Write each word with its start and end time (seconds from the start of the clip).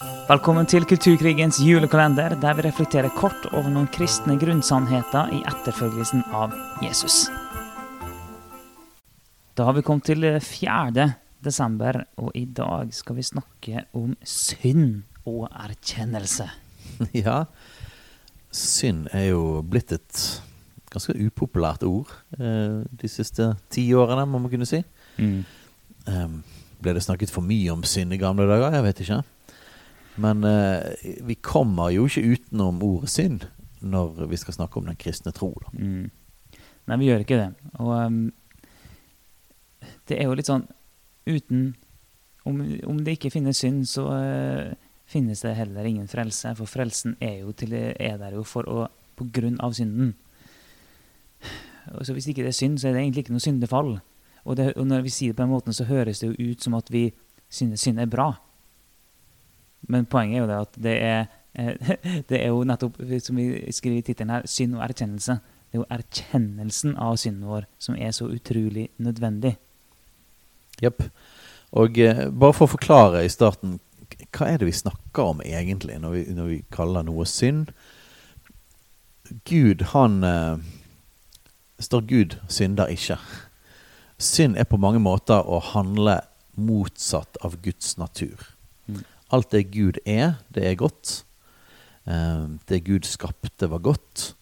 Velkommen 0.00 0.64
til 0.64 0.86
Kulturkrigens 0.88 1.58
julekalender, 1.60 2.32
der 2.40 2.54
vi 2.56 2.62
reflekterer 2.64 3.12
kort 3.12 3.42
over 3.52 3.66
noen 3.68 3.88
kristne 3.92 4.32
grunnsannheter 4.40 5.28
i 5.36 5.40
etterfølgelsen 5.44 6.22
av 6.32 6.54
Jesus. 6.80 7.26
Da 9.52 9.66
har 9.68 9.76
vi 9.76 9.82
kommet 9.84 10.06
til 10.08 10.24
4. 10.40 11.04
desember, 11.44 11.98
og 12.16 12.30
i 12.32 12.46
dag 12.48 12.88
skal 12.96 13.18
vi 13.18 13.26
snakke 13.28 13.82
om 13.92 14.14
synd 14.24 15.02
og 15.28 15.50
erkjennelse. 15.50 16.46
Ja, 17.20 17.42
synd 18.48 19.10
er 19.12 19.26
jo 19.34 19.60
blitt 19.60 19.92
et 19.92 20.22
ganske 20.94 21.12
upopulært 21.12 21.84
ord 21.84 22.08
eh, 22.38 22.88
de 22.88 23.12
siste 23.12 23.50
ti 23.68 23.84
årene, 23.92 24.24
må 24.24 24.40
man 24.40 24.48
kunne 24.54 24.68
si. 24.70 24.80
Mm. 25.20 25.44
Eh, 26.08 26.56
ble 26.80 26.96
det 26.96 27.04
snakket 27.04 27.36
for 27.36 27.44
mye 27.44 27.68
om 27.76 27.84
synd 27.84 28.16
i 28.16 28.20
gamle 28.22 28.48
dager? 28.48 28.78
Jeg 28.78 28.88
vet 28.88 29.04
ikke. 29.04 29.20
Men 30.20 30.44
eh, 30.44 31.06
vi 31.24 31.36
kommer 31.40 31.92
jo 31.94 32.06
ikke 32.08 32.36
utenom 32.36 32.82
ordet 32.84 33.12
synd 33.12 33.46
når 33.80 34.26
vi 34.28 34.36
skal 34.36 34.58
snakke 34.58 34.80
om 34.80 34.88
den 34.90 34.98
kristne 35.00 35.32
tro. 35.32 35.54
Mm. 35.72 36.10
Nei, 36.90 36.98
vi 37.00 37.08
gjør 37.08 37.24
ikke 37.24 37.38
det. 37.40 37.50
Og 37.80 37.92
um, 37.96 38.18
det 40.10 40.18
er 40.18 40.28
jo 40.28 40.36
litt 40.36 40.50
sånn 40.50 40.66
uten 41.28 41.70
Om, 42.48 42.56
om 42.88 43.00
det 43.04 43.18
ikke 43.18 43.30
finnes 43.34 43.58
synd, 43.60 43.84
så 43.84 44.06
uh, 44.08 44.70
finnes 45.04 45.42
det 45.44 45.52
heller 45.58 45.84
ingen 45.84 46.08
frelse. 46.08 46.54
For 46.56 46.68
frelsen 46.68 47.18
er 47.20 47.42
jo 47.42 47.52
til, 47.52 47.74
er 47.76 48.16
der 48.20 48.36
jo 48.38 48.44
for 48.48 48.68
å 48.68 48.86
På 49.20 49.26
grunn 49.28 49.58
av 49.60 49.74
synden. 49.76 50.14
Og 51.92 52.06
så 52.06 52.14
hvis 52.16 52.30
ikke 52.30 52.46
det 52.46 52.54
er 52.54 52.56
synd, 52.56 52.78
så 52.80 52.88
er 52.88 52.94
det 52.96 53.02
egentlig 53.02 53.26
ikke 53.26 53.34
noe 53.34 53.44
syndefall. 53.44 53.90
Og, 54.44 54.54
det, 54.56 54.70
og 54.80 54.86
når 54.88 55.02
vi 55.04 55.12
sier 55.12 55.34
det 55.34 55.36
på 55.36 55.44
den 55.44 55.52
måten, 55.52 55.76
så 55.76 55.84
høres 55.84 56.22
det 56.22 56.30
jo 56.30 56.48
ut 56.52 56.64
som 56.64 56.76
at 56.78 56.88
vi 56.88 57.10
synes 57.52 57.84
synd 57.84 58.00
er 58.00 58.08
bra. 58.08 58.30
Men 59.88 60.08
poenget 60.10 60.36
er 60.36 60.42
jo 60.42 60.50
det 60.50 60.58
at 60.60 60.78
det 60.84 60.96
er, 61.02 61.26
eh, 61.54 61.94
det 62.30 62.42
er 62.42 62.48
jo 62.52 62.64
nettopp, 62.64 63.00
som 63.24 63.40
vi 63.40 63.72
skriver 63.72 63.98
i 63.98 64.06
tittelen 64.06 64.34
her, 64.34 64.46
synd 64.50 64.76
og 64.78 64.84
erkjennelse. 64.88 65.38
Det 65.70 65.78
er 65.78 65.82
jo 65.82 65.90
erkjennelsen 65.94 66.96
av 66.98 67.18
synden 67.22 67.46
vår 67.48 67.68
som 67.78 67.94
er 67.96 68.10
så 68.14 68.26
utrolig 68.30 68.88
nødvendig. 68.98 69.56
Jepp. 70.82 71.04
Og 71.78 71.98
eh, 72.02 72.26
bare 72.30 72.56
for 72.56 72.66
å 72.66 72.74
forklare 72.74 73.24
i 73.24 73.30
starten, 73.30 73.78
hva 74.34 74.50
er 74.50 74.60
det 74.60 74.68
vi 74.68 74.74
snakker 74.74 75.32
om 75.32 75.40
egentlig 75.46 75.96
når 76.02 76.16
vi, 76.16 76.24
når 76.34 76.50
vi 76.50 76.58
kaller 76.74 77.06
noe 77.06 77.26
synd? 77.28 77.70
Gud, 79.46 79.84
han 79.92 80.24
eh, 80.26 80.58
står 81.78 82.06
Gud 82.10 82.36
synder 82.50 82.90
ikke. 82.90 83.20
Synd 84.20 84.58
er 84.58 84.66
på 84.68 84.80
mange 84.80 85.00
måter 85.02 85.46
å 85.46 85.60
handle 85.70 86.18
motsatt 86.58 87.38
av 87.46 87.60
Guds 87.62 87.94
natur. 88.00 88.42
Alt 89.30 89.52
det 89.54 89.68
Gud 89.70 90.00
er, 90.04 90.40
det 90.50 90.64
er 90.66 90.78
godt. 90.78 91.22
Eh, 92.06 92.46
det 92.66 92.84
Gud 92.86 93.06
skapte, 93.06 93.70
var 93.70 93.78
godt. 93.78 94.32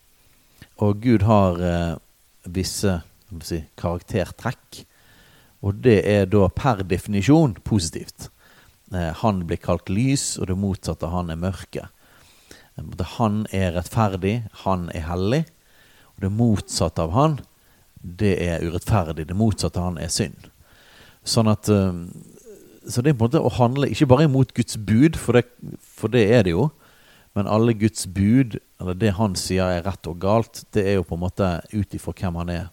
Og 0.81 1.03
Gud 1.03 1.27
har 1.29 1.61
eh, 1.61 1.99
visse 2.49 2.95
si, 3.45 3.61
karaktertrekk. 3.77 4.85
Og 5.61 5.83
det 5.85 6.01
er 6.09 6.25
da 6.31 6.47
per 6.49 6.85
definisjon 6.89 7.59
positivt. 7.69 8.31
Eh, 8.95 9.13
han 9.21 9.45
blir 9.45 9.61
kalt 9.61 9.93
lys, 9.93 10.39
og 10.41 10.49
det 10.49 10.57
motsatte 10.57 11.13
han 11.13 11.35
er 11.35 11.43
mørke. 11.43 11.89
Han 13.19 13.43
er 13.53 13.75
rettferdig, 13.75 14.39
han 14.65 14.89
er 14.95 15.05
hellig. 15.11 15.43
Og 16.17 16.25
det 16.25 16.33
motsatte 16.33 17.05
av 17.05 17.13
han, 17.13 17.37
det 18.01 18.39
er 18.41 18.65
urettferdig. 18.65 19.29
Det 19.29 19.37
motsatte 19.37 19.83
av 19.83 19.91
han 19.91 20.01
er 20.01 20.13
synd. 20.15 20.49
Sånn 21.29 21.51
at 21.51 21.69
Så 22.89 23.03
det 23.05 23.13
er 23.13 23.19
på 23.19 23.27
en 23.27 23.31
måte 23.31 23.45
å 23.45 23.53
handle 23.59 23.91
ikke 23.93 24.09
bare 24.09 24.27
imot 24.29 24.55
Guds 24.57 24.79
bud, 24.81 25.19
for 25.21 25.39
det, 25.39 25.45
for 25.81 26.13
det 26.13 26.25
er 26.33 26.47
det 26.47 26.55
jo. 26.55 26.71
Men 27.37 27.51
alle 27.51 27.75
Guds 27.77 28.07
bud, 28.07 28.57
eller 28.81 28.97
det 28.99 29.13
han 29.19 29.37
sier 29.39 29.69
er 29.69 29.85
rett 29.87 30.09
og 30.11 30.19
galt, 30.23 30.65
det 30.75 30.87
er 30.89 30.99
jo 30.99 31.07
på 31.07 31.19
en 31.19 31.25
måte 31.27 31.51
ut 31.75 31.95
ifra 31.95 32.15
hvem 32.17 32.41
han 32.41 32.55
er. 32.55 32.67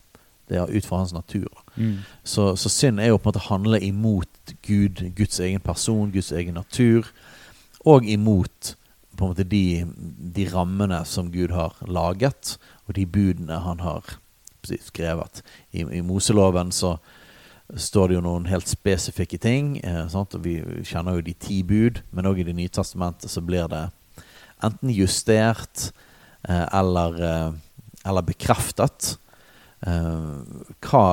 Det 0.49 0.57
er 0.61 0.71
ut 0.71 0.85
fra 0.85 1.01
hans 1.01 1.13
natur. 1.13 1.49
Mm. 1.75 2.05
Så, 2.23 2.53
så 2.55 2.69
synd 2.69 3.01
er 3.01 3.11
jo 3.11 3.19
på 3.19 3.27
en 3.27 3.33
måte 3.33 3.43
å 3.43 3.49
handle 3.49 3.81
imot 3.83 4.55
Gud, 4.65 5.03
Guds 5.17 5.41
egen 5.43 5.61
person, 5.61 6.13
Guds 6.13 6.31
egen 6.31 6.57
natur, 6.57 7.09
og 7.85 8.07
imot 8.09 8.75
på 9.15 9.25
en 9.25 9.33
måte 9.33 9.47
de, 9.47 9.85
de 10.35 10.47
rammene 10.51 11.01
som 11.07 11.31
Gud 11.33 11.53
har 11.55 11.75
laget, 11.87 12.55
og 12.85 12.95
de 12.97 13.05
budene 13.05 13.59
han 13.63 13.81
har 13.83 14.17
skrevet. 14.81 15.41
I, 15.71 15.85
I 15.85 16.01
Moseloven 16.05 16.71
så 16.73 16.95
står 17.73 18.09
det 18.09 18.17
jo 18.17 18.23
noen 18.25 18.47
helt 18.49 18.69
spesifikke 18.69 19.39
ting. 19.41 19.77
Eh, 19.83 20.17
vi 20.43 20.57
kjenner 20.85 21.17
jo 21.17 21.25
de 21.25 21.33
ti 21.33 21.61
bud, 21.63 22.03
men 22.11 22.29
òg 22.29 22.39
i 22.39 22.47
Det 22.47 22.55
nye 22.55 22.69
testamentet 22.69 23.31
så 23.31 23.41
blir 23.41 23.67
det 23.67 23.89
enten 24.63 24.89
justert 24.93 25.91
eh, 26.47 26.67
eller, 26.73 27.17
eh, 27.23 27.51
eller 28.05 28.21
bekreftet 28.21 29.17
eh, 29.85 30.43
hva 30.85 31.07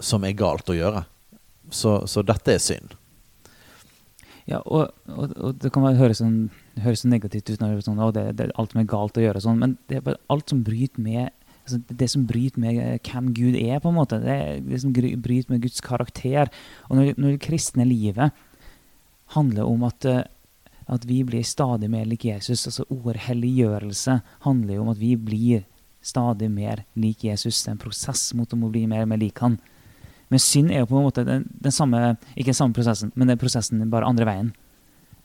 som 0.00 0.24
er 0.24 0.38
galt 0.38 0.70
å 0.70 0.76
gjøre. 0.76 1.04
Så, 1.70 2.06
så 2.10 2.24
dette 2.26 2.56
er 2.56 2.62
synd. 2.62 2.96
Ja, 4.48 4.58
og, 4.64 4.90
og, 5.06 5.34
og 5.36 5.58
det 5.62 5.70
kan 5.70 5.84
høres 5.94 6.18
sånn, 6.18 6.48
høres 6.80 7.04
så 7.04 7.10
negativt 7.10 7.52
ut 7.52 7.60
når 7.60 7.76
det 7.76 7.76
er 7.76 7.86
sånn, 7.86 8.00
å, 8.02 8.08
det, 8.14 8.24
det 8.38 8.48
er 8.48 8.56
alt 8.58 8.72
som 8.72 8.80
er 8.82 8.88
galt 8.90 9.20
å 9.20 9.22
gjøre, 9.22 9.42
sånn, 9.44 9.60
men 9.60 9.76
det 9.86 10.00
er 10.00 10.06
bare 10.08 10.18
alt 10.32 10.50
som 10.50 10.64
bryter 10.66 11.04
med 11.04 11.30
det 11.68 12.08
som 12.10 12.26
bryter 12.26 12.60
med 12.60 12.78
eh, 12.78 12.98
hvem 13.04 13.32
Gud 13.34 13.56
er, 13.56 13.80
på 13.80 13.90
en 13.90 13.98
måte. 13.98 14.20
Det 14.22 14.60
det 14.66 14.80
som 14.82 14.92
bryter 14.92 15.52
med 15.52 15.62
Guds 15.62 15.80
karakter. 15.80 16.50
Og 16.88 16.96
når, 16.98 17.14
når 17.16 17.34
det 17.36 17.44
kristne 17.46 17.86
livet 17.88 18.32
handler 19.34 19.68
om 19.68 19.84
at, 19.86 20.04
eh, 20.04 20.22
at 20.86 21.06
vi 21.06 21.22
blir 21.24 21.46
stadig 21.46 21.90
mer 21.90 22.06
lik 22.08 22.24
Jesus, 22.24 22.66
altså 22.66 22.86
ordet 22.90 23.26
helliggjørelse 23.28 24.20
handler 24.46 24.74
jo 24.74 24.86
om 24.86 24.94
at 24.94 25.02
vi 25.02 25.14
blir 25.16 25.66
stadig 26.02 26.50
mer 26.50 26.84
lik 26.94 27.24
Jesus. 27.24 27.62
Det 27.62 27.70
er 27.70 27.76
en 27.76 27.84
prosess 27.84 28.30
mot 28.34 28.52
å 28.52 28.70
bli 28.70 28.86
mer 28.90 29.04
og 29.04 29.12
mer 29.12 29.20
lik 29.20 29.38
han. 29.44 29.58
Men 30.30 30.42
synd 30.42 30.70
er 30.70 30.84
jo 30.84 30.90
på 30.92 30.98
en 30.98 31.06
måte 31.08 31.26
den, 31.26 31.46
den 31.50 31.74
samme, 31.74 32.14
ikke 32.36 32.52
den 32.52 32.60
samme 32.60 32.76
prosessen, 32.76 33.10
men 33.18 33.30
er 33.32 33.40
prosessen 33.40 33.82
bare 33.90 34.06
andre 34.06 34.28
veien. 34.28 34.52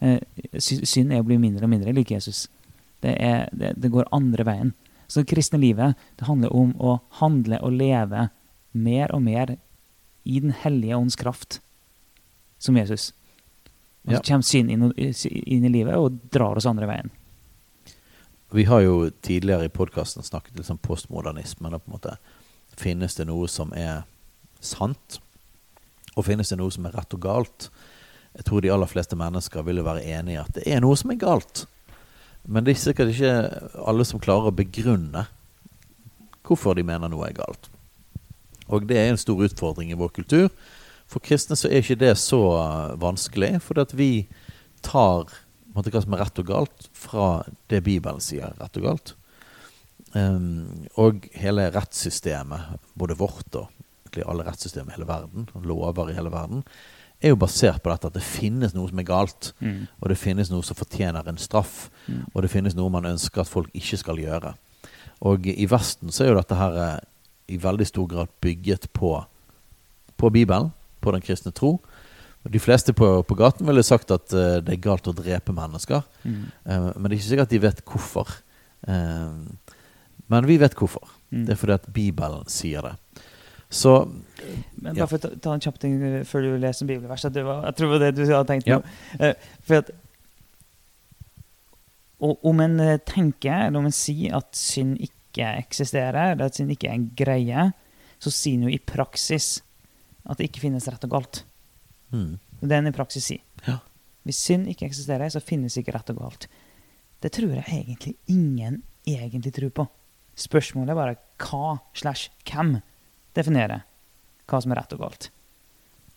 Eh, 0.02 0.20
synd 0.60 1.14
er 1.14 1.22
å 1.22 1.28
bli 1.28 1.38
mindre 1.40 1.68
og 1.68 1.72
mindre 1.72 1.94
lik 1.96 2.12
Jesus. 2.16 2.48
Det, 3.06 3.14
er, 3.22 3.46
det, 3.54 3.76
det 3.78 3.92
går 3.94 4.10
andre 4.16 4.46
veien. 4.48 4.74
Så 5.08 5.22
det 5.22 5.30
kristne 5.32 5.60
livet 5.62 6.00
det 6.18 6.28
handler 6.30 6.54
om 6.56 6.74
å 6.82 6.98
handle 7.22 7.60
og 7.64 7.76
leve 7.78 8.30
mer 8.72 9.14
og 9.16 9.22
mer 9.26 9.58
i 10.26 10.40
Den 10.42 10.56
hellige 10.58 10.96
ånds 10.98 11.16
kraft, 11.16 11.60
som 12.58 12.78
Jesus. 12.78 13.14
Og 14.06 14.16
så 14.16 14.22
kommer 14.26 14.46
synd 14.46 14.72
inn, 14.74 14.88
inn 14.96 15.66
i 15.66 15.70
livet 15.70 15.98
og 15.98 16.18
drar 16.34 16.58
oss 16.58 16.66
andre 16.66 16.90
veien. 16.90 17.12
Vi 18.56 18.66
har 18.70 18.82
jo 18.82 19.10
tidligere 19.22 19.68
i 19.68 19.74
podkasten 19.74 20.24
snakket 20.24 20.58
litt 20.58 20.70
om 20.74 20.82
postmodernisme. 20.82 21.70
Da 21.70 21.80
på 21.80 21.92
en 21.92 21.98
måte 21.98 22.18
Finnes 22.76 23.16
det 23.16 23.28
noe 23.30 23.48
som 23.48 23.70
er 23.72 24.04
sant? 24.60 25.20
Og 26.16 26.26
finnes 26.28 26.50
det 26.52 26.58
noe 26.60 26.74
som 26.74 26.88
er 26.88 26.96
rett 26.98 27.14
og 27.16 27.22
galt? 27.24 27.70
Jeg 28.36 28.48
tror 28.50 28.64
de 28.64 28.72
aller 28.74 28.90
fleste 28.92 29.16
mennesker 29.16 29.64
ville 29.64 29.86
være 29.86 30.04
enig 30.18 30.36
i 30.36 30.42
at 30.42 30.52
det 30.58 30.66
er 30.68 30.84
noe 30.84 30.98
som 31.00 31.14
er 31.14 31.22
galt. 31.22 31.64
Men 32.46 32.66
det 32.66 32.76
er 32.76 32.82
sikkert 32.82 33.14
ikke 33.14 33.36
alle 33.86 34.06
som 34.08 34.22
klarer 34.22 34.52
å 34.52 34.56
begrunne 34.56 35.26
hvorfor 36.46 36.78
de 36.78 36.86
mener 36.86 37.10
noe 37.10 37.28
er 37.30 37.38
galt. 37.38 37.70
Og 38.70 38.86
det 38.90 38.98
er 39.00 39.12
en 39.12 39.22
stor 39.22 39.42
utfordring 39.46 39.92
i 39.92 39.98
vår 39.98 40.12
kultur. 40.14 40.50
For 41.10 41.22
kristne 41.22 41.58
så 41.58 41.70
er 41.70 41.82
ikke 41.82 42.02
det 42.02 42.16
så 42.22 42.42
vanskelig, 43.02 43.60
fordi 43.66 43.86
at 43.86 43.94
vi 43.98 44.12
tar 44.86 45.30
måte, 45.76 45.92
hva 45.94 46.02
som 46.04 46.16
er 46.16 46.24
rett 46.24 46.42
og 46.42 46.50
galt, 46.50 46.90
fra 46.96 47.30
det 47.72 47.84
Bibelen 47.86 48.24
sier 48.24 48.50
er 48.50 48.60
rett 48.62 48.80
og 48.80 48.88
galt. 48.90 49.16
Um, 50.16 50.88
og 51.02 51.26
hele 51.36 51.68
rettssystemet, 51.76 52.78
både 52.96 53.18
vårt 53.20 53.58
og 53.60 53.72
alle 54.24 54.46
rettssystemer 54.48 54.94
i 54.94 54.96
hele 54.96 55.10
verden, 55.10 55.50
lover 55.68 56.08
i 56.10 56.16
hele 56.16 56.32
verden, 56.32 56.62
er 57.22 57.30
jo 57.32 57.36
basert 57.40 57.82
på 57.84 57.90
dette 57.90 58.08
at 58.08 58.14
det 58.18 58.24
finnes 58.24 58.74
noe 58.76 58.90
som 58.90 59.00
er 59.00 59.08
galt, 59.08 59.54
Mm. 59.62 59.88
og 60.02 60.10
det 60.10 60.18
finnes 60.18 60.50
noe 60.52 60.64
som 60.64 60.76
fortjener 60.76 61.28
en 61.28 61.38
straff, 61.38 61.90
Mm. 62.08 62.26
og 62.34 62.42
det 62.42 62.52
finnes 62.52 62.76
noe 62.76 62.90
man 62.90 63.06
ønsker 63.06 63.42
at 63.42 63.48
folk 63.48 63.70
ikke 63.74 63.98
skal 63.98 64.16
gjøre. 64.18 64.56
Og 65.22 65.48
i 65.48 65.66
Vesten 65.66 66.10
så 66.12 66.24
er 66.26 66.28
jo 66.34 66.40
dette 66.42 66.56
her 66.56 66.76
eh, 66.76 67.00
i 67.50 67.58
veldig 67.58 67.88
stor 67.88 68.08
grad 68.08 68.28
bygget 68.42 68.92
på, 68.94 69.26
på 70.18 70.30
Bibelen, 70.32 70.72
på 71.02 71.12
den 71.12 71.22
kristne 71.22 71.52
tro. 71.54 71.80
De 72.48 72.60
fleste 72.60 72.94
på, 72.94 73.24
på 73.26 73.36
gaten 73.36 73.66
ville 73.66 73.82
sagt 73.84 74.12
at 74.12 74.34
uh, 74.34 74.60
det 74.62 74.74
er 74.76 74.82
galt 74.82 75.08
å 75.08 75.14
drepe 75.18 75.54
mennesker, 75.54 76.04
Mm. 76.24 76.52
Uh, 76.66 76.92
men 76.98 77.04
det 77.10 77.12
er 77.12 77.18
ikke 77.18 77.30
sikkert 77.30 77.48
at 77.48 77.50
de 77.50 77.62
vet 77.62 77.86
hvorfor. 77.86 78.28
Uh, 78.88 79.48
men 80.30 80.46
vi 80.46 80.58
vet 80.58 80.76
hvorfor. 80.76 81.08
Mm. 81.32 81.46
Det 81.46 81.54
er 81.54 81.56
fordi 81.62 81.74
at 81.74 81.88
Bibelen 81.94 82.46
sier 82.48 82.82
det. 82.82 82.94
Så 83.70 83.96
Men 84.82 84.96
bare 84.96 85.08
for 85.10 85.18
å 85.18 85.32
ta, 85.42 85.54
en 85.54 85.64
kjapp 85.64 85.80
ting 85.82 85.96
eh, 86.06 86.24
før 86.28 86.46
du 86.46 86.50
leser 86.62 86.86
en 86.86 86.92
bibelvers. 86.92 87.26
Det 87.34 87.44
var, 87.46 87.64
jeg 87.66 87.78
tror 87.80 87.92
det 87.92 87.94
var 87.96 88.04
det 88.06 88.12
du 88.16 88.26
hadde 88.30 88.48
tenkt 88.52 88.68
på. 88.70 88.82
Ja. 89.20 89.32
for 89.66 89.82
at 89.82 89.94
om 92.26 92.60
en 92.64 92.80
eh, 92.80 92.98
tenker, 92.98 93.68
eller 93.68 93.80
om 93.80 93.90
en 93.90 93.96
sier 93.96 94.36
at 94.38 94.56
synd 94.58 94.98
ikke 95.04 95.50
eksisterer, 95.60 96.34
eller 96.34 96.48
at 96.48 96.58
synd 96.58 96.72
ikke 96.72 96.90
er 96.90 96.96
en 97.00 97.10
greie, 97.18 97.66
så 98.24 98.32
sier 98.32 98.56
en 98.60 98.70
jo 98.70 98.76
i 98.76 98.80
praksis 98.80 99.60
at 100.26 100.40
det 100.40 100.50
ikke 100.50 100.64
finnes 100.64 100.88
rett 100.90 101.04
og 101.06 101.18
galt. 101.18 101.44
mm, 102.16 102.38
Det 102.62 102.72
er 102.72 102.80
en 102.80 102.90
i 102.90 102.96
praksis 102.96 103.28
sier. 103.30 103.44
Ja. 103.68 103.80
Hvis 104.26 104.40
synd 104.42 104.70
ikke 104.72 104.88
eksisterer, 104.88 105.30
så 105.30 105.44
finnes 105.44 105.76
ikke 105.78 105.94
rett 105.94 106.10
og 106.16 106.24
galt. 106.24 106.48
Det 107.22 107.34
tror 107.36 107.52
jeg 107.54 107.66
egentlig 107.68 108.16
ingen 108.32 108.82
egentlig 109.06 109.54
tror 109.54 109.70
på. 109.70 109.86
Spørsmålet 110.36 110.92
er 110.92 110.98
bare 110.98 111.18
hva 111.40 111.78
slash 111.94 112.32
hvem 112.48 112.80
definerer 113.36 113.84
hva 114.50 114.62
som 114.62 114.74
er 114.74 114.82
rett 114.82 114.96
og 114.96 115.06
galt. 115.06 115.30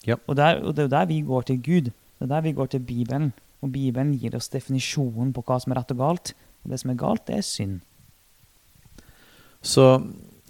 Ja. 0.07 0.17
Og, 0.27 0.37
der, 0.39 0.63
og 0.63 0.75
det 0.77 0.85
er 0.85 0.89
jo 0.89 0.95
der 0.95 1.11
vi 1.11 1.21
går 1.27 1.49
til 1.49 1.61
Gud. 1.65 1.91
Det 1.91 2.27
er 2.27 2.33
der 2.33 2.47
vi 2.47 2.55
går 2.57 2.73
til 2.73 2.85
Bibelen. 2.85 3.33
Og 3.65 3.73
Bibelen 3.75 4.15
gir 4.19 4.37
oss 4.39 4.51
definisjonen 4.53 5.33
på 5.35 5.43
hva 5.47 5.59
som 5.63 5.75
er 5.75 5.81
rett 5.81 5.95
og 5.95 6.03
galt. 6.03 6.35
Og 6.63 6.73
det 6.73 6.81
som 6.83 6.93
er 6.93 7.01
galt, 7.01 7.27
det 7.27 7.39
er 7.39 7.47
synd. 7.47 7.79
Så 9.63 9.87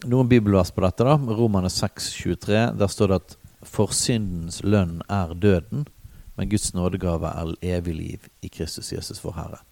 noen 0.06 0.29
bibelvers 0.29 0.73
på 0.75 0.85
dette, 0.85 1.06
da. 1.06 1.17
Romane 1.17 1.70
6, 1.73 2.11
23. 2.20 2.65
Der 2.79 2.93
står 2.93 3.12
det 3.12 3.21
at 3.23 3.38
for 3.67 3.94
syndens 3.97 4.61
lønn 4.62 5.00
er 5.11 5.32
døden, 5.35 5.87
men 6.37 6.50
Guds 6.50 6.71
nådegave 6.75 7.26
er 7.26 7.55
evig 7.75 7.94
liv 7.97 8.29
i 8.43 8.50
Kristus 8.53 8.93
Jesus 8.93 9.25
vår 9.25 9.35
Herre. 9.35 9.62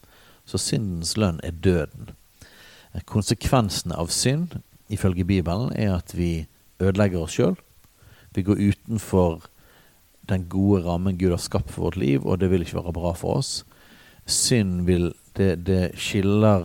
Så 0.47 0.59
syndens 0.59 1.15
lønn 1.17 1.39
er 1.45 1.55
døden. 1.55 2.11
Konsekvensene 3.07 3.95
av 3.95 4.11
synd, 4.11 4.57
ifølge 4.89 5.27
Bibelen, 5.27 5.73
er 5.77 5.99
at 5.99 6.15
vi 6.17 6.47
ødelegger 6.81 7.23
oss 7.23 7.37
sjøl. 7.37 7.57
Vi 8.35 8.43
går 8.43 8.61
utenfor 8.61 9.47
den 10.29 10.45
gode 10.51 10.85
rammen 10.85 11.19
Gud 11.19 11.31
har 11.31 11.41
skapt 11.41 11.71
for 11.71 11.83
vårt 11.87 11.97
liv, 11.97 12.27
og 12.27 12.41
det 12.41 12.51
vil 12.51 12.65
ikke 12.65 12.77
være 12.81 12.93
bra 12.93 13.13
for 13.13 13.39
oss. 13.41 13.65
Synd 14.27 14.87
vil 14.87 15.13
Det, 15.37 15.67
det 15.67 15.91
skiller 16.01 16.65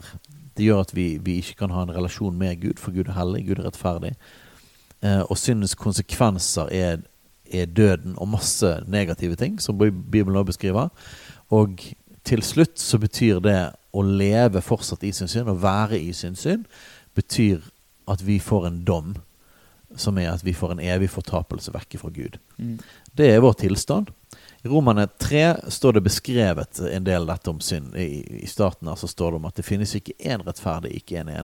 Det 0.57 0.63
gjør 0.63 0.79
at 0.79 0.95
vi, 0.95 1.17
vi, 1.21 1.35
ikke 1.35 1.55
kan 1.59 1.69
ha 1.69 1.81
en 1.83 1.95
relasjon 1.95 2.37
med 2.37 2.61
Gud, 2.61 2.77
for 2.77 2.91
Gud 2.91 3.07
er 3.07 3.17
hellig, 3.17 3.47
Gud 3.47 3.59
er 3.59 3.65
rettferdig. 3.65 4.11
Eh, 5.03 5.21
og 5.21 5.37
syndens 5.37 5.75
konsekvenser 5.75 6.67
er, 6.71 6.97
er, 7.51 7.65
døden 7.65 8.13
og 8.17 8.27
masse 8.27 8.83
negative 8.87 9.35
ting, 9.35 9.61
som 9.61 9.77
Bibelen 9.77 10.35
også 10.35 10.45
beskriver. 10.45 10.87
Og 11.49 11.79
til 12.23 12.43
slutt 12.43 12.79
så 12.79 12.97
betyr 12.97 13.39
det 13.39 13.71
å 13.93 14.01
leve 14.01 14.61
fortsatt 14.61 15.03
i 15.03 15.11
sin 15.11 15.27
synd, 15.27 15.49
å 15.49 15.57
være 15.59 15.99
i 15.99 16.13
sin 16.13 16.35
synd, 16.35 16.65
betyr 17.15 17.59
at 18.07 18.23
vi 18.25 18.39
får 18.39 18.67
en 18.67 18.83
dom 18.85 19.15
som 19.95 20.17
er 20.17 20.31
at 20.31 20.43
vi 20.43 20.53
får 20.53 20.75
en 20.75 20.83
evig 20.83 21.09
fortapelse 21.11 21.73
vekk 21.73 21.97
fra 22.01 22.09
Gud. 22.13 22.37
Mm. 22.57 22.77
Det 23.17 23.29
er 23.33 23.43
vår 23.43 23.57
tilstand. 23.63 24.11
I 24.63 24.69
Romane 24.69 25.07
3 25.07 25.71
står 25.73 25.97
det 25.97 26.05
beskrevet 26.05 26.79
en 26.79 27.03
del 27.03 27.25
dette 27.27 27.49
om 27.49 27.59
synd. 27.59 27.95
I, 27.97 28.21
I, 28.43 28.47
starten 28.47 28.87
her 28.87 28.99
så 28.99 29.09
står 29.09 29.31
det 29.31 29.41
om 29.41 29.49
at 29.49 29.57
det 29.57 29.65
finnes 29.65 29.95
ikke 29.97 30.17
én 30.19 30.43
rettferdig, 30.45 30.93
ikke 31.01 31.21
en 31.23 31.33
en. 31.37 31.47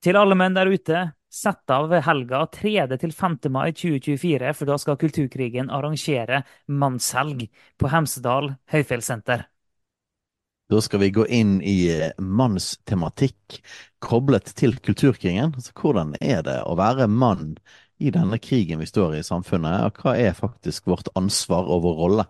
Til 0.00 0.16
alle 0.16 0.34
menn 0.34 0.56
der 0.56 0.70
ute, 0.72 1.00
sett 1.30 1.70
av 1.70 1.92
helga 2.06 2.46
3. 2.50 2.72
til 2.98 3.12
5. 3.12 3.36
mai 3.52 3.70
2024, 3.76 4.54
for 4.56 4.70
da 4.70 4.78
skal 4.80 4.98
Kulturkrigen 4.98 5.70
arrangere 5.70 6.42
mannshelg 6.66 7.46
på 7.78 7.90
Hemsedal 7.92 8.54
høyfjellssenter. 8.72 9.44
Da 10.70 10.78
skal 10.78 11.00
vi 11.02 11.10
gå 11.10 11.24
inn 11.26 11.56
i 11.66 11.90
eh, 11.90 12.12
mannstematikk 12.22 13.56
koblet 13.98 14.52
til 14.54 14.76
kulturkrigen. 14.78 15.56
Altså, 15.58 15.72
hvordan 15.74 16.14
er 16.22 16.44
det 16.46 16.60
å 16.62 16.76
være 16.78 17.08
mann 17.10 17.56
i 17.98 18.12
denne 18.14 18.38
krigen 18.38 18.78
vi 18.78 18.86
står 18.88 19.16
i 19.16 19.20
i 19.20 19.26
samfunnet, 19.26 19.82
og 19.88 19.98
hva 19.98 20.14
er 20.16 20.36
faktisk 20.38 20.86
vårt 20.88 21.10
ansvar 21.18 21.66
og 21.66 21.82
vår 21.88 21.98
rolle? 21.98 22.26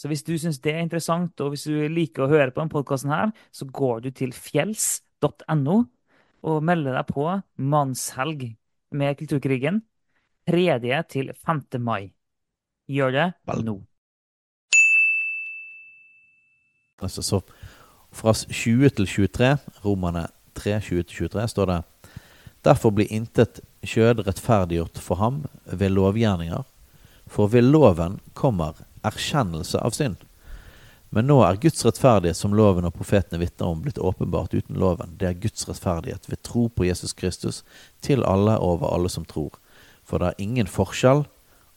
Så 0.00 0.08
hvis 0.08 0.22
du 0.24 0.32
syns 0.38 0.62
det 0.64 0.72
er 0.72 0.86
interessant, 0.86 1.34
og 1.42 1.52
hvis 1.52 1.66
du 1.68 1.74
liker 1.92 2.24
å 2.24 2.30
høre 2.30 2.54
på 2.54 2.62
denne 2.62 2.72
podkasten 2.72 3.12
her, 3.12 3.34
så 3.52 3.66
går 3.66 4.06
du 4.06 4.10
til 4.16 4.32
fjells.no 4.32 5.76
og 6.40 6.64
melder 6.64 6.96
deg 6.96 7.10
på 7.10 7.26
mannshelg 7.58 8.46
med 8.96 9.18
Kulturkrigen 9.18 9.82
3. 10.48 11.02
til 11.10 11.34
5. 11.34 11.66
mai. 11.84 12.14
Gjør 12.88 13.12
det 13.18 13.28
Vel. 13.50 13.66
nå. 13.66 13.80
Altså, 17.00 17.22
så 17.22 17.40
fra 18.12 18.34
20 18.34 18.88
til 18.88 19.06
23, 19.06 19.56
Romane 19.84 20.26
3, 20.54 20.80
20 20.80 21.02
til 21.02 21.16
23, 21.30 21.48
står 21.48 21.66
det 21.70 21.82
Derfor 22.64 22.92
blir 22.92 23.08
intet 23.08 23.62
kjød 23.86 24.26
rettferdiggjort 24.26 24.98
for 25.00 25.16
ham 25.16 25.44
ved 25.64 25.94
lovgjerninger, 25.94 26.66
for 27.26 27.48
ved 27.48 27.64
loven 27.64 28.18
kommer 28.34 28.82
erkjennelse 29.06 29.80
av 29.80 29.94
synd. 29.96 30.18
Men 31.10 31.26
nå 31.26 31.40
er 31.42 31.58
Guds 31.62 31.82
rettferdighet, 31.86 32.36
som 32.36 32.52
loven 32.54 32.86
og 32.86 32.94
profetene 32.94 33.40
vitner 33.40 33.72
om, 33.72 33.80
blitt 33.82 33.98
åpenbart 33.98 34.52
uten 34.54 34.78
loven. 34.78 35.16
Det 35.18 35.26
er 35.26 35.40
Guds 35.42 35.66
rettferdighet 35.66 36.28
ved 36.30 36.42
tro 36.46 36.68
på 36.68 36.86
Jesus 36.86 37.16
Kristus 37.16 37.64
til 38.04 38.22
alle 38.28 38.58
over 38.60 38.92
alle 38.92 39.10
som 39.10 39.24
tror. 39.24 39.56
For 40.06 40.20
det 40.20 40.30
er 40.30 40.44
ingen 40.44 40.70
forskjell. 40.70 41.24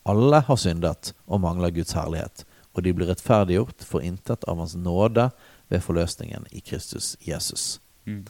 Alle 0.05 0.43
har 0.45 0.59
syndet 0.59 1.13
og 1.25 1.41
mangler 1.41 1.73
Guds 1.73 1.95
herlighet 1.95 2.43
og 2.73 2.83
de 2.85 2.93
blir 2.95 3.09
rettferdiggjort 3.11 3.85
for 3.85 4.05
intet 4.05 4.45
av 4.49 4.57
Hans 4.61 4.75
nåde 4.75 5.29
ved 5.71 5.83
forløsningen 5.85 6.47
i 6.51 6.61
Kristus 6.65 7.13
Jesus. 7.21 7.79
Mm. 8.05 8.25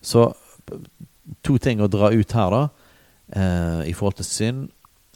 Så 0.00 0.30
to 1.44 1.58
ting 1.62 1.80
å 1.80 1.90
dra 1.90 2.12
ut 2.12 2.34
her, 2.36 2.50
da, 2.54 2.68
eh, 3.32 3.88
i 3.90 3.94
forhold 3.96 4.20
til 4.20 4.28
synd. 4.28 4.66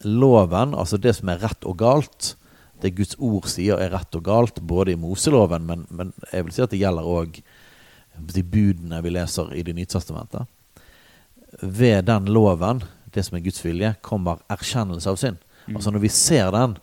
Loven, 0.05 0.75
altså 0.75 0.99
det 0.99 1.15
som 1.17 1.29
er 1.29 1.43
rett 1.45 1.65
og 1.69 1.79
galt, 1.79 2.35
det 2.83 2.97
Guds 2.97 3.15
ord 3.19 3.47
sier 3.47 3.79
er 3.79 3.93
rett 3.95 4.17
og 4.19 4.25
galt, 4.27 4.59
både 4.61 4.93
i 4.93 4.99
Moseloven, 4.99 5.67
men, 5.67 5.87
men 5.91 6.11
jeg 6.33 6.45
vil 6.45 6.55
si 6.57 6.65
at 6.65 6.73
det 6.73 6.81
gjelder 6.81 7.07
òg 7.07 7.39
de 8.33 8.43
budene 8.43 8.99
vi 9.05 9.13
leser 9.15 9.53
i 9.55 9.63
Det 9.63 9.75
nye 9.77 9.89
testamentet. 9.89 10.49
Ved 11.61 12.09
den 12.09 12.27
loven, 12.33 12.83
det 13.15 13.25
som 13.25 13.37
er 13.37 13.45
Guds 13.45 13.63
vilje, 13.65 13.95
kommer 14.03 14.43
erkjennelse 14.51 15.11
av 15.11 15.21
synd. 15.21 15.39
Mm. 15.67 15.77
Altså 15.77 15.91
Når 15.91 16.03
vi 16.03 16.09
ser 16.09 16.51
den, 16.51 16.77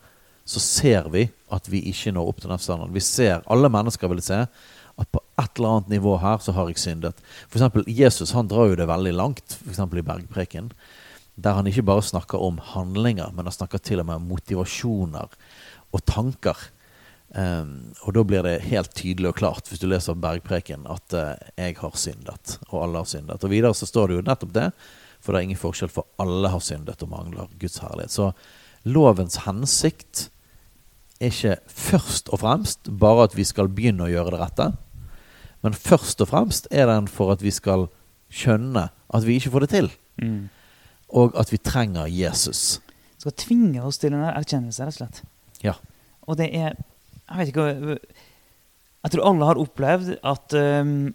så 0.45 0.61
ser 0.63 1.09
vi 1.11 1.27
at 1.53 1.69
vi 1.71 1.81
ikke 1.91 2.13
når 2.15 2.31
opp 2.31 2.41
til 2.43 2.51
den 2.51 2.61
standarden. 2.61 2.95
Vi 2.95 3.03
ser, 3.03 3.43
Alle 3.49 3.69
mennesker 3.71 4.11
vil 4.11 4.21
se 4.23 4.45
at 4.99 5.11
på 5.11 5.21
et 5.39 5.59
eller 5.59 5.77
annet 5.77 5.93
nivå 5.95 6.17
her 6.19 6.41
så 6.43 6.53
har 6.55 6.67
jeg 6.69 6.81
syndet. 6.81 7.21
For 7.47 7.59
eksempel, 7.59 7.85
Jesus 7.87 8.33
han 8.35 8.49
drar 8.51 8.71
jo 8.71 8.79
det 8.79 8.89
veldig 8.89 9.13
langt, 9.15 9.59
f.eks. 9.61 9.79
i 9.79 10.03
Bergpreken. 10.03 10.73
Der 11.39 11.55
han 11.55 11.67
ikke 11.67 11.85
bare 11.87 12.03
snakker 12.03 12.41
om 12.43 12.59
handlinger, 12.73 13.31
men 13.31 13.47
han 13.47 13.55
snakker 13.55 13.79
til 13.79 14.01
og 14.01 14.09
med 14.09 14.19
om 14.19 14.27
motivasjoner 14.33 15.31
og 15.95 16.05
tanker. 16.05 16.57
Um, 17.29 17.93
og 18.03 18.15
da 18.17 18.23
blir 18.25 18.43
det 18.43 18.55
helt 18.65 18.91
tydelig 18.97 19.29
og 19.29 19.37
klart, 19.37 19.69
hvis 19.69 19.79
du 19.79 19.85
leser 19.87 20.17
Bergpreken, 20.19 20.87
at 20.89 21.13
uh, 21.15 21.37
jeg 21.55 21.77
har 21.77 21.95
syndet, 21.95 22.57
og 22.71 22.83
alle 22.83 23.03
har 23.03 23.09
syndet. 23.09 23.43
Og 23.45 23.53
videre 23.53 23.77
så 23.77 23.87
står 23.87 24.09
det 24.09 24.17
jo 24.17 24.25
nettopp 24.25 24.55
det, 24.55 24.71
for 25.21 25.31
det 25.31 25.39
er 25.39 25.47
ingen 25.47 25.61
forskjell, 25.61 25.91
for 25.93 26.09
alle 26.19 26.51
har 26.51 26.63
syndet 26.63 27.05
og 27.05 27.11
mangler 27.13 27.51
Guds 27.61 27.79
herlighet. 27.83 28.15
Så 28.15 28.31
lovens 28.89 29.43
hensikt 29.45 30.27
er 31.19 31.33
ikke 31.33 31.57
først 31.67 32.29
og 32.31 32.41
fremst 32.43 32.89
bare 32.99 33.27
at 33.27 33.35
vi 33.37 33.45
skal 33.47 33.69
begynne 33.71 34.07
å 34.07 34.11
gjøre 34.11 34.35
det 34.35 34.41
rette, 34.41 34.69
men 35.65 35.75
først 35.75 36.21
og 36.23 36.31
fremst 36.31 36.69
er 36.71 36.87
den 36.87 37.09
for 37.11 37.33
at 37.33 37.43
vi 37.43 37.51
skal 37.51 37.89
skjønne 38.31 38.87
at 38.89 39.25
vi 39.25 39.35
ikke 39.39 39.51
får 39.51 39.65
det 39.65 39.71
til, 39.73 39.89
mm. 40.21 40.41
og 41.19 41.35
at 41.39 41.51
vi 41.51 41.59
trenger 41.59 42.07
Jesus. 42.11 42.79
Det 43.19 43.25
skal 43.25 43.39
tvinge 43.41 43.83
oss 43.83 43.99
til 43.99 44.15
en 44.15 44.23
erkjennelse, 44.29 44.85
rett 44.85 44.95
og 44.95 44.99
slett. 45.01 45.23
Ja. 45.65 45.75
Og 46.29 46.37
det 46.39 46.53
er 46.55 46.77
Jeg 47.29 47.37
vet 47.37 47.49
ikke 47.51 47.97
Jeg 49.03 49.11
tror 49.11 49.25
alle 49.27 49.47
har 49.49 49.59
opplevd 49.59 50.13
at 50.23 50.53
um, 50.55 51.11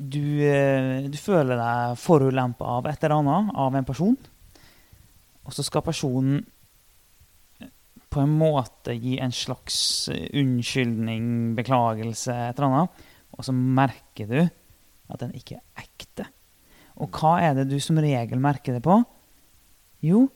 du, 0.00 0.24
uh, 0.40 1.04
du, 1.08 1.18
føler 1.20 1.56
deg 1.56 1.98
forulempa 2.00 2.78
av 2.78 2.88
et 2.88 3.04
eller 3.04 3.20
annet, 3.20 3.52
av 3.56 3.76
en 3.76 3.84
person. 3.84 4.16
Og 5.44 5.54
så 5.54 5.64
skal 5.64 5.84
personen 5.84 6.42
på 8.16 8.24
en 8.24 8.32
måte 8.38 8.94
gi 8.96 9.18
en 9.20 9.34
slags 9.34 9.76
eh, 10.12 10.28
unnskyldning, 10.40 11.54
beklagelse, 11.58 12.32
et 12.32 12.56
eller 12.56 12.70
annet, 12.70 13.04
og 13.36 13.44
så 13.44 13.52
merker 13.52 14.30
du 14.30 14.40
at 14.40 15.20
den 15.20 15.34
ikke 15.36 15.58
er 15.58 15.84
ekte. 15.84 16.30
Og 16.96 17.12
hva 17.12 17.36
er 17.44 17.58
det 17.58 17.68
du 17.68 17.76
som 17.82 18.00
regel 18.00 18.40
merker 18.40 18.78
det 18.78 18.82
på? 18.86 18.96
Jo, 20.04 20.26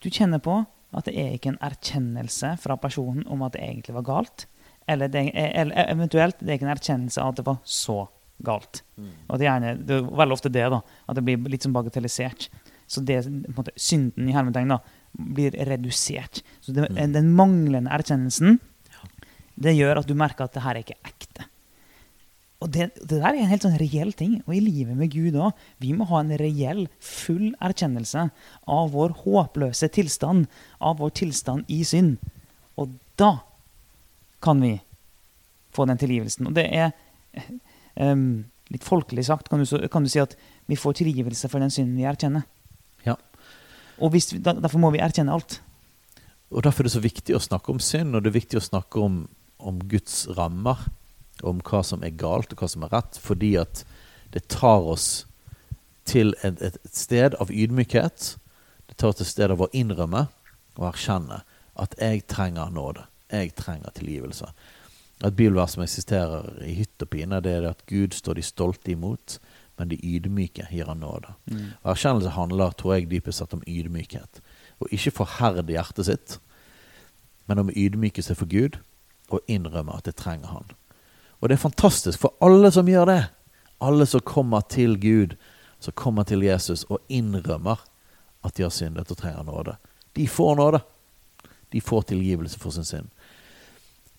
du 0.00 0.08
kjenner 0.08 0.40
på 0.42 0.62
at 0.94 1.08
det 1.08 1.14
er 1.18 1.34
ikke 1.34 1.52
en 1.52 1.62
erkjennelse 1.64 2.54
fra 2.62 2.78
personen 2.80 3.26
om 3.28 3.42
at 3.44 3.56
det 3.56 3.64
egentlig 3.66 3.96
var 3.98 4.08
galt. 4.08 4.46
Eller, 4.88 5.10
det, 5.12 5.26
eller 5.34 5.88
eventuelt 5.90 6.40
det 6.40 6.52
er 6.52 6.58
ikke 6.58 6.68
en 6.68 6.76
erkjennelse 6.76 7.20
av 7.20 7.32
at 7.32 7.40
det 7.40 7.46
var 7.48 7.60
så 7.68 7.98
galt. 8.44 8.82
Mm. 8.96 9.12
Og 9.28 9.38
det 9.40 9.46
er, 9.46 9.50
gjerne, 9.50 9.72
det 9.84 9.96
er 9.98 10.12
veldig 10.22 10.36
ofte 10.36 10.52
det, 10.52 10.64
da, 10.72 10.80
at 10.80 11.18
det 11.18 11.24
blir 11.26 11.50
litt 11.52 11.66
som 11.66 11.74
bagatellisert. 11.76 12.48
Så 12.86 13.04
det, 13.04 13.22
måte, 13.56 13.72
synden 13.80 14.28
i 14.28 14.34
hermetegn 14.36 14.74
da, 14.74 14.80
blir 15.14 15.54
redusert. 15.68 16.42
Så 16.60 16.74
det, 16.74 16.88
mm. 16.90 17.12
Den 17.14 17.32
manglende 17.36 17.92
erkjennelsen 17.94 18.58
det 19.54 19.76
gjør 19.76 20.00
at 20.00 20.08
du 20.08 20.16
merker 20.18 20.48
at 20.48 20.56
det 20.56 20.64
her 20.64 20.74
er 20.74 20.82
ikke 20.82 20.98
ekte. 21.06 21.46
Og 22.64 22.70
det, 22.72 22.88
det 22.96 23.18
der 23.18 23.26
er 23.28 23.42
en 23.42 23.50
helt 23.50 23.64
sånn 23.66 23.76
reell 23.78 24.14
ting. 24.16 24.38
Og 24.46 24.54
i 24.56 24.62
livet 24.64 24.96
med 24.96 25.12
Gud 25.12 25.36
òg. 25.36 25.52
Vi 25.82 25.92
må 25.96 26.06
ha 26.08 26.22
en 26.22 26.32
reell, 26.40 26.86
full 27.02 27.52
erkjennelse 27.62 28.28
av 28.64 28.94
vår 28.94 29.18
håpløse 29.24 29.90
tilstand, 29.92 30.48
av 30.80 30.98
vår 31.02 31.12
tilstand 31.20 31.68
i 31.68 31.82
synd. 31.86 32.16
Og 32.80 32.96
da 33.20 33.36
kan 34.44 34.64
vi 34.64 34.78
få 35.76 35.86
den 35.90 36.00
tilgivelsen. 36.00 36.48
Og 36.48 36.56
det 36.56 36.66
er 36.72 36.94
um, 38.00 38.44
litt 38.72 38.86
folkelig 38.86 39.26
sagt, 39.28 39.50
kan 39.52 39.60
du, 39.60 39.68
kan 39.92 40.06
du 40.06 40.10
si 40.10 40.22
at 40.22 40.36
vi 40.70 40.78
får 40.80 41.02
tilgivelse 41.02 41.50
for 41.52 41.60
den 41.60 41.72
synden 41.74 41.98
vi 42.00 42.08
erkjenner. 42.08 42.46
Og 43.98 44.14
vi, 44.14 44.22
derfor 44.42 44.80
må 44.82 44.90
vi 44.94 45.02
erkjenne 45.04 45.34
alt. 45.34 45.60
Og 46.54 46.62
Derfor 46.62 46.84
er 46.84 46.88
det 46.88 46.94
så 46.94 47.02
viktig 47.02 47.34
å 47.34 47.42
snakke 47.42 47.72
om 47.72 47.80
synd, 47.82 48.14
og 48.14 48.22
det 48.22 48.30
er 48.30 48.38
viktig 48.38 48.60
å 48.60 48.68
snakke 48.68 49.02
om, 49.02 49.24
om 49.58 49.80
Guds 49.90 50.24
rammer. 50.36 50.86
Om 51.42 51.60
hva 51.66 51.80
som 51.82 52.04
er 52.06 52.14
galt, 52.14 52.52
og 52.54 52.62
hva 52.62 52.68
som 52.70 52.84
er 52.86 52.92
rett. 52.94 53.18
Fordi 53.18 53.56
at 53.58 53.82
det 54.34 54.46
tar 54.52 54.86
oss 54.86 55.26
til 56.06 56.34
et, 56.44 56.60
et, 56.62 56.78
sted 56.92 57.34
av 57.42 57.50
ydmykhet. 57.50 58.34
Det 58.90 58.96
tar 59.00 59.10
oss 59.10 59.18
til 59.18 59.26
et 59.26 59.32
sted 59.32 59.54
av 59.54 59.64
å 59.64 59.70
innrømme 59.74 60.28
og 60.78 60.88
erkjenne 60.92 61.42
at 61.80 61.96
jeg 61.98 62.26
trenger 62.30 62.70
nåde. 62.70 63.06
Jeg 63.32 63.54
trenger 63.58 63.94
tilgivelse. 63.96 64.50
Et 65.24 65.34
bibelvers 65.34 65.74
som 65.74 65.82
eksisterer 65.84 66.50
i 66.66 66.74
hytt 66.78 67.02
og 67.02 67.10
pine, 67.10 67.40
det 67.42 67.54
er 67.58 67.68
at 67.70 67.82
Gud 67.90 68.14
står 68.14 68.38
de 68.38 68.46
stolte 68.46 68.92
imot, 68.92 69.38
men 69.78 69.90
de 69.90 69.98
ydmyke 69.98 70.68
gir 70.70 70.86
han 70.86 71.02
nåde. 71.02 71.34
Mm. 71.50 71.74
Og 71.82 71.90
Erkjennelse 71.94 72.34
handler 72.36 72.74
tror 72.78 72.94
jeg, 72.94 73.10
dypest 73.10 73.42
sett 73.42 73.54
om 73.56 73.64
ydmykhet. 73.66 74.40
Å 74.78 74.90
ikke 74.94 75.14
forherde 75.22 75.74
hjertet 75.74 76.08
sitt, 76.08 76.36
men 77.50 77.60
om 77.60 77.72
ydmyke 77.74 78.22
seg 78.22 78.38
for 78.38 78.50
Gud 78.50 78.78
og 79.32 79.42
innrømme 79.50 79.96
at 79.96 80.06
det 80.08 80.16
trenger 80.20 80.52
han. 80.52 80.70
Og 81.40 81.50
det 81.50 81.58
er 81.58 81.64
fantastisk 81.66 82.22
for 82.22 82.36
alle 82.44 82.70
som 82.72 82.88
gjør 82.88 83.10
det. 83.10 83.22
Alle 83.84 84.06
som 84.08 84.22
kommer 84.24 84.62
til 84.70 84.96
Gud, 85.00 85.34
som 85.82 85.96
kommer 85.98 86.24
til 86.24 86.44
Jesus 86.46 86.86
og 86.88 87.02
innrømmer 87.12 87.82
at 88.44 88.56
de 88.56 88.64
har 88.64 88.72
syndet 88.72 89.10
og 89.10 89.18
trenger 89.18 89.44
nåde. 89.44 89.76
De 90.14 90.28
får 90.28 90.56
nåde. 90.60 90.80
De 91.72 91.80
får 91.80 92.06
tilgivelse 92.12 92.58
for 92.60 92.70
sin 92.70 92.86
synd. 92.86 93.10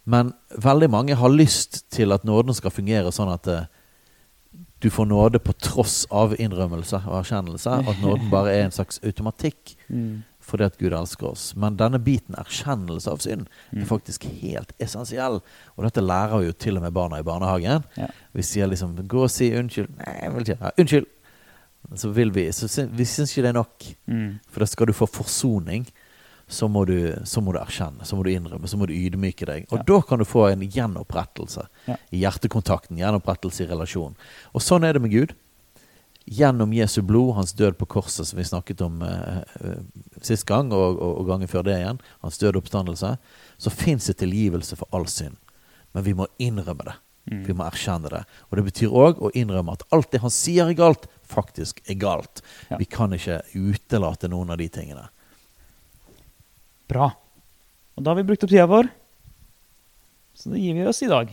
Men 0.04 0.34
veldig 0.62 0.90
mange 0.92 1.16
har 1.16 1.34
lyst 1.34 1.86
til 1.90 2.12
at 2.14 2.26
nåden 2.28 2.54
skal 2.54 2.74
fungere 2.74 3.14
sånn 3.16 3.32
at 3.34 3.48
eh, 3.50 3.70
du 4.86 4.92
får 4.94 5.06
nåde 5.10 5.39
på 5.42 5.54
tross 5.58 6.04
av 6.13 6.36
innrømmelse 6.38 7.00
og 7.08 7.15
erkjennelse. 7.24 7.80
At 7.89 8.01
nåden 8.04 8.30
bare 8.30 8.51
er 8.54 8.65
en 8.68 8.72
slags 8.75 9.00
automatikk 9.01 9.75
Mm. 9.89 10.24
fordi 10.46 10.63
at 10.68 10.77
Gud 10.77 10.94
elsker 10.94 11.27
oss. 11.32 11.56
Men 11.58 11.77
denne 11.80 11.98
biten 12.00 12.36
erkjennelse 12.38 13.10
av 13.12 13.18
synd 13.24 13.48
er 13.74 13.80
Mm. 13.80 13.86
faktisk 13.89 14.24
helt 14.44 14.74
essensiell. 14.80 15.42
Og 15.75 15.84
dette 15.84 16.01
lærer 16.06 16.38
vi 16.39 16.46
jo 16.46 16.51
til 16.51 16.77
og 16.77 16.84
med 16.84 16.94
barna 16.94 17.18
i 17.18 17.24
barnehagen. 17.24 17.84
Ja. 17.98 18.08
Vi 18.34 18.42
sier 18.44 18.68
liksom 18.68 18.96
'gå 19.08 19.24
og 19.24 19.30
si 19.32 19.50
unnskyld'. 19.51 19.98
Nei, 19.98 20.20
jeg 20.22 20.34
vil 20.34 20.42
ikke. 20.46 20.58
Ja, 20.62 20.70
unnskyld. 20.77 21.06
Så 21.96 22.10
vil 22.13 22.32
vi 22.32 22.51
Så 22.51 22.88
vi 22.92 23.04
syns 23.06 23.32
ikke 23.32 23.42
det 23.42 23.50
er 23.50 23.54
nok. 23.54 23.84
Mm. 24.08 24.39
For 24.50 24.60
da 24.60 24.65
skal 24.65 24.86
du 24.88 24.94
få 24.94 25.06
forsoning. 25.08 25.88
Så 26.48 26.68
må, 26.70 26.84
du, 26.86 27.16
så 27.25 27.42
må 27.42 27.54
du 27.56 27.58
erkjenne, 27.58 28.06
så 28.06 28.14
må 28.16 28.22
du 28.24 28.30
innrømme, 28.30 28.68
så 28.70 28.78
må 28.78 28.86
du 28.86 28.94
ydmyke 28.94 29.48
deg. 29.50 29.64
Og 29.72 29.80
Ja. 29.80 29.84
da 29.88 30.02
kan 30.06 30.20
du 30.22 30.25
få 30.25 30.44
en 30.52 30.62
gjenopprettelse 30.62 31.64
Ja. 31.88 31.96
i 32.14 32.20
hjertekontakten, 32.22 32.98
gjenopprettelse 33.02 33.64
i 33.66 33.68
relasjon. 33.72 34.14
Og 34.54 34.62
sånn 34.62 34.86
er 34.86 34.94
det 34.94 35.02
med 35.02 35.12
Gud. 35.12 35.34
Gjennom 36.25 36.72
Jesu 36.74 37.02
blod, 37.02 37.36
hans 37.36 37.54
død 37.54 37.78
på 37.78 37.86
korset, 37.88 38.25
som 38.28 38.38
vi 38.38 38.44
snakket 38.44 38.82
om 38.82 39.02
eh, 39.02 39.42
eh, 39.62 39.82
sist 40.22 40.46
gang, 40.46 40.72
og, 40.74 40.98
og, 41.02 41.20
og 41.22 41.28
gangen 41.28 41.48
før 41.50 41.64
det 41.64 41.80
igjen, 41.80 42.00
hans 42.22 42.38
død 42.42 42.56
oppstandelse, 42.62 43.18
så 43.58 43.70
fins 43.74 44.06
det 44.10 44.18
tilgivelse 44.18 44.75
for 44.78 44.88
all 44.92 45.06
synd. 45.06 45.38
Men 45.94 46.04
vi 46.04 46.14
må 46.14 46.25
innrømme 46.42 46.84
det. 46.86 46.96
Mm. 47.32 47.44
Vi 47.46 47.54
må 47.58 47.66
erkjenne 47.66 48.10
det. 48.10 48.24
Og 48.50 48.58
det 48.58 48.66
betyr 48.68 48.94
òg 48.94 49.22
å 49.22 49.32
innrømme 49.34 49.74
at 49.74 49.86
alt 49.94 50.12
det 50.14 50.22
han 50.22 50.34
sier 50.34 50.70
er 50.70 50.78
galt, 50.78 51.06
faktisk 51.25 51.82
er 51.90 51.98
galt. 52.02 52.42
Ja. 52.70 52.78
Vi 52.78 52.86
kan 52.86 53.14
ikke 53.18 53.42
utelate 53.54 54.30
noen 54.30 54.50
av 54.54 54.58
de 54.62 54.68
tingene. 54.70 55.08
Bra. 56.92 57.10
Og 57.96 58.04
da 58.04 58.12
har 58.12 58.20
vi 58.20 58.27
brukt 58.27 58.44
opp 58.46 58.51
tida 58.51 58.68
vår. 58.70 58.89
Så 60.36 60.51
da 60.51 60.60
gir 60.60 60.75
vi 60.77 60.86
oss 60.88 61.01
i 61.06 61.10
dag. 61.10 61.32